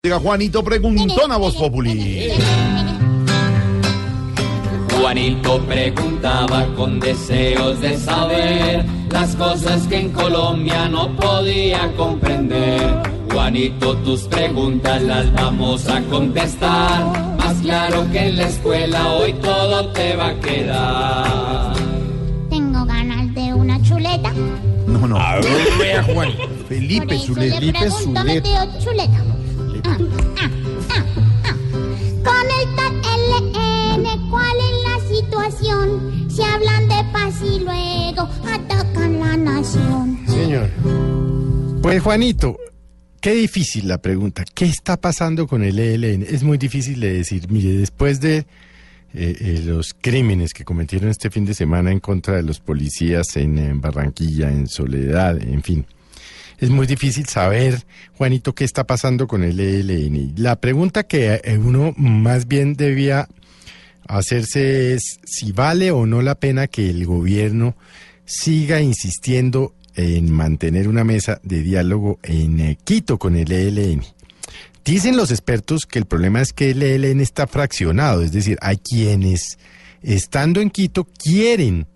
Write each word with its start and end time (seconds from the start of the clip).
Diga 0.00 0.20
Juanito 0.20 0.62
preguntón 0.62 1.32
a 1.32 1.38
Voz 1.38 1.56
Populi. 1.56 2.30
Juanito 4.96 5.60
preguntaba 5.62 6.66
con 6.76 7.00
deseos 7.00 7.80
de 7.80 7.96
saber 7.96 8.86
las 9.10 9.34
cosas 9.34 9.88
que 9.88 9.98
en 10.02 10.10
Colombia 10.10 10.88
no 10.88 11.16
podía 11.16 11.92
comprender. 11.96 12.80
Juanito, 13.32 13.96
tus 13.96 14.20
preguntas 14.28 15.02
las 15.02 15.32
vamos 15.32 15.88
a 15.88 16.00
contestar. 16.02 17.36
Más 17.36 17.56
claro 17.60 18.06
que 18.12 18.28
en 18.28 18.36
la 18.36 18.46
escuela 18.46 19.14
hoy 19.14 19.32
todo 19.32 19.88
te 19.88 20.14
va 20.14 20.28
a 20.28 20.40
quedar. 20.40 21.74
Tengo 22.48 22.84
ganas 22.84 23.34
de 23.34 23.52
una 23.52 23.82
chuleta. 23.82 24.32
No, 24.86 25.08
no. 25.08 25.18
Vea, 25.76 26.04
Juan. 26.04 26.30
Por 26.36 26.66
Felipe 26.68 27.16
eso 27.16 27.34
Zulet. 27.34 27.60
le 27.60 29.08
Con 32.24 32.46
el 32.60 32.76
tal 32.76 32.94
LN, 32.98 34.30
¿cuál 34.30 34.56
es 34.58 34.76
la 34.84 34.96
situación? 35.08 36.30
Se 36.30 36.44
hablan 36.44 36.88
de 36.88 37.04
paz 37.12 37.34
y 37.42 37.60
luego 37.60 38.28
atacan 38.46 39.18
la 39.18 39.36
nación. 39.36 40.18
Señor. 40.26 40.70
Pues 41.82 42.02
Juanito, 42.02 42.58
qué 43.20 43.32
difícil 43.32 43.88
la 43.88 43.98
pregunta. 43.98 44.44
¿Qué 44.54 44.66
está 44.66 44.96
pasando 44.96 45.46
con 45.46 45.62
el 45.62 45.78
ELN? 45.78 46.22
Es 46.22 46.42
muy 46.42 46.58
difícil 46.58 47.00
de 47.00 47.14
decir. 47.14 47.50
Mire, 47.50 47.72
después 47.72 48.20
de 48.20 48.38
eh, 48.38 48.44
eh, 49.14 49.62
los 49.64 49.94
crímenes 49.98 50.52
que 50.52 50.64
cometieron 50.64 51.08
este 51.08 51.30
fin 51.30 51.46
de 51.46 51.54
semana 51.54 51.90
en 51.90 52.00
contra 52.00 52.36
de 52.36 52.42
los 52.42 52.60
policías 52.60 53.36
en, 53.36 53.56
en 53.56 53.80
Barranquilla, 53.80 54.50
en 54.50 54.66
Soledad, 54.66 55.42
en 55.42 55.62
fin. 55.62 55.86
Es 56.58 56.70
muy 56.70 56.88
difícil 56.88 57.26
saber, 57.26 57.84
Juanito, 58.16 58.52
qué 58.52 58.64
está 58.64 58.84
pasando 58.84 59.28
con 59.28 59.44
el 59.44 59.60
ELN. 59.60 60.34
La 60.36 60.56
pregunta 60.56 61.04
que 61.04 61.40
eh, 61.44 61.56
uno 61.56 61.94
más 61.96 62.48
bien 62.48 62.74
debía 62.74 63.28
hacerse 64.08 64.94
es 64.94 65.20
si 65.24 65.52
vale 65.52 65.92
o 65.92 66.04
no 66.04 66.20
la 66.20 66.34
pena 66.34 66.66
que 66.66 66.90
el 66.90 67.06
gobierno 67.06 67.76
siga 68.24 68.80
insistiendo 68.80 69.74
en 69.94 70.32
mantener 70.32 70.88
una 70.88 71.04
mesa 71.04 71.40
de 71.44 71.62
diálogo 71.62 72.18
en 72.24 72.58
eh, 72.60 72.78
Quito 72.82 73.18
con 73.18 73.36
el 73.36 73.52
ELN. 73.52 74.02
Dicen 74.84 75.16
los 75.16 75.30
expertos 75.30 75.86
que 75.86 76.00
el 76.00 76.06
problema 76.06 76.40
es 76.40 76.52
que 76.52 76.70
el 76.70 76.82
ELN 76.82 77.20
está 77.20 77.46
fraccionado, 77.46 78.22
es 78.22 78.32
decir, 78.32 78.58
hay 78.62 78.78
quienes, 78.78 79.58
estando 80.02 80.60
en 80.60 80.70
Quito, 80.70 81.04
quieren 81.04 81.86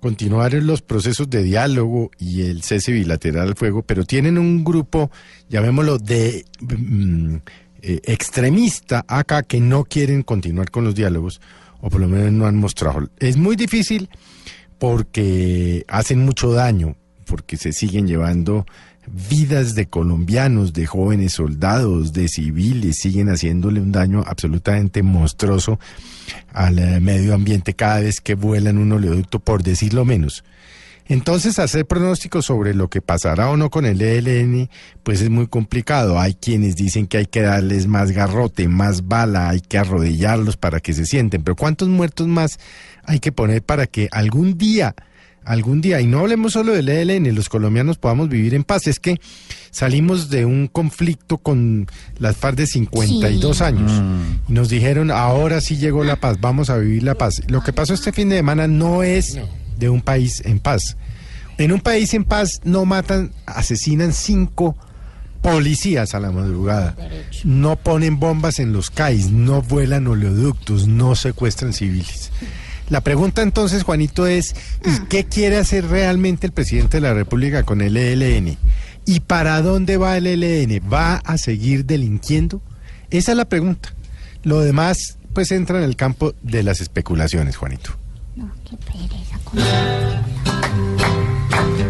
continuar 0.00 0.52
los 0.54 0.82
procesos 0.82 1.28
de 1.30 1.42
diálogo 1.42 2.10
y 2.18 2.42
el 2.42 2.62
cese 2.62 2.92
bilateral 2.92 3.48
al 3.48 3.54
fuego, 3.54 3.82
pero 3.82 4.04
tienen 4.04 4.38
un 4.38 4.64
grupo, 4.64 5.10
llamémoslo, 5.48 5.98
de 5.98 6.44
mm, 6.60 7.36
eh, 7.82 8.00
extremista 8.04 9.04
acá 9.06 9.42
que 9.42 9.60
no 9.60 9.84
quieren 9.84 10.22
continuar 10.22 10.70
con 10.70 10.84
los 10.84 10.94
diálogos, 10.94 11.40
o 11.80 11.90
por 11.90 12.00
lo 12.00 12.08
menos 12.08 12.32
no 12.32 12.46
han 12.46 12.56
mostrado. 12.56 13.08
Es 13.18 13.36
muy 13.36 13.56
difícil 13.56 14.08
porque 14.78 15.84
hacen 15.88 16.24
mucho 16.24 16.52
daño, 16.52 16.96
porque 17.26 17.56
se 17.56 17.72
siguen 17.72 18.06
llevando 18.06 18.66
vidas 19.12 19.74
de 19.74 19.86
colombianos, 19.86 20.72
de 20.72 20.86
jóvenes 20.86 21.32
soldados, 21.32 22.12
de 22.12 22.28
civiles, 22.28 22.96
siguen 22.96 23.28
haciéndole 23.28 23.80
un 23.80 23.92
daño 23.92 24.22
absolutamente 24.26 25.02
monstruoso 25.02 25.78
al 26.52 26.78
eh, 26.78 27.00
medio 27.00 27.34
ambiente 27.34 27.74
cada 27.74 28.00
vez 28.00 28.20
que 28.20 28.34
vuelan 28.34 28.78
un 28.78 28.92
oleoducto, 28.92 29.40
por 29.40 29.62
decirlo 29.62 30.04
menos. 30.04 30.44
Entonces, 31.10 31.58
hacer 31.58 31.86
pronósticos 31.86 32.46
sobre 32.46 32.72
lo 32.72 32.88
que 32.88 33.02
pasará 33.02 33.50
o 33.50 33.56
no 33.56 33.68
con 33.68 33.84
el 33.84 34.00
ELN, 34.00 34.70
pues 35.02 35.20
es 35.20 35.28
muy 35.28 35.48
complicado. 35.48 36.20
Hay 36.20 36.34
quienes 36.34 36.76
dicen 36.76 37.08
que 37.08 37.16
hay 37.16 37.26
que 37.26 37.42
darles 37.42 37.88
más 37.88 38.12
garrote, 38.12 38.68
más 38.68 39.08
bala, 39.08 39.48
hay 39.48 39.60
que 39.60 39.76
arrodillarlos 39.76 40.56
para 40.56 40.78
que 40.78 40.92
se 40.92 41.06
sienten. 41.06 41.42
Pero 41.42 41.56
¿cuántos 41.56 41.88
muertos 41.88 42.28
más 42.28 42.60
hay 43.02 43.18
que 43.18 43.32
poner 43.32 43.60
para 43.60 43.88
que 43.88 44.08
algún 44.12 44.56
día, 44.56 44.94
algún 45.44 45.80
día, 45.80 46.00
y 46.00 46.06
no 46.06 46.20
hablemos 46.20 46.52
solo 46.52 46.72
del 46.72 46.88
ELN, 46.88 47.34
los 47.34 47.48
colombianos 47.48 47.98
podamos 47.98 48.28
vivir 48.28 48.54
en 48.54 48.64
paz? 48.64 48.86
Es 48.86 49.00
que 49.00 49.20
salimos 49.70 50.30
de 50.30 50.44
un 50.44 50.66
conflicto 50.68 51.38
con 51.38 51.86
las 52.18 52.36
FARC 52.36 52.56
de 52.56 52.66
52 52.66 53.56
Sí. 53.58 53.64
años. 53.64 53.92
Y 54.48 54.52
nos 54.52 54.68
dijeron, 54.68 55.10
ahora 55.10 55.60
sí 55.60 55.76
llegó 55.76 56.04
la 56.04 56.16
paz, 56.16 56.38
vamos 56.40 56.70
a 56.70 56.76
vivir 56.78 57.02
la 57.02 57.14
paz. 57.14 57.42
Lo 57.48 57.62
que 57.62 57.72
pasó 57.72 57.94
este 57.94 58.12
fin 58.12 58.28
de 58.28 58.36
semana 58.36 58.66
no 58.68 59.02
es 59.02 59.38
de 59.78 59.88
un 59.88 60.00
país 60.02 60.42
en 60.44 60.58
paz. 60.58 60.96
En 61.58 61.72
un 61.72 61.80
país 61.80 62.14
en 62.14 62.24
paz 62.24 62.60
no 62.64 62.84
matan, 62.84 63.32
asesinan 63.46 64.12
cinco 64.12 64.76
policías 65.42 66.14
a 66.14 66.20
la 66.20 66.30
madrugada. 66.30 66.96
No 67.44 67.76
ponen 67.76 68.18
bombas 68.20 68.58
en 68.58 68.72
los 68.72 68.90
CAIs, 68.90 69.30
no 69.30 69.62
vuelan 69.62 70.06
oleoductos, 70.06 70.86
no 70.86 71.14
secuestran 71.14 71.72
civiles. 71.72 72.30
La 72.90 73.00
pregunta 73.00 73.42
entonces, 73.42 73.82
Juanito, 73.84 74.26
es 74.26 74.54
¿y 74.84 75.06
qué 75.08 75.24
quiere 75.24 75.56
hacer 75.58 75.86
realmente 75.86 76.46
el 76.46 76.52
presidente 76.52 76.96
de 76.96 77.00
la 77.02 77.14
República 77.14 77.62
con 77.62 77.80
el 77.80 77.96
ELN? 77.96 78.58
¿Y 79.06 79.20
para 79.20 79.62
dónde 79.62 79.96
va 79.96 80.16
el 80.16 80.26
ELN? 80.26 80.80
¿Va 80.92 81.16
a 81.16 81.38
seguir 81.38 81.86
delinquiendo? 81.86 82.60
Esa 83.10 83.30
es 83.32 83.36
la 83.36 83.44
pregunta. 83.46 83.94
Lo 84.42 84.60
demás, 84.60 85.18
pues 85.32 85.50
entra 85.52 85.78
en 85.78 85.84
el 85.84 85.96
campo 85.96 86.34
de 86.42 86.62
las 86.64 86.80
especulaciones, 86.80 87.56
Juanito. 87.56 87.90
No, 88.36 88.50
qué 88.68 88.76
pereza. 88.76 89.38
con- 89.44 89.60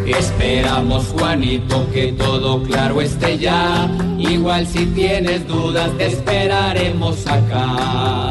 Esperamos, 0.06 1.06
Juanito, 1.06 1.88
que 1.93 2.12
todo 2.12 2.62
claro 2.65 3.00
esté 3.00 3.38
ya. 3.38 3.88
Igual 4.19 4.67
si 4.67 4.84
tienes 4.87 5.47
dudas, 5.47 5.97
te 5.97 6.06
esperaremos 6.09 7.27
acá. 7.27 8.31